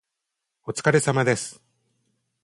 [0.65, 1.61] お疲れ様です